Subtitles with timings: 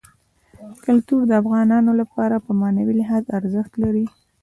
[0.83, 4.05] کلتور د افغانانو لپاره په معنوي لحاظ ارزښت لري.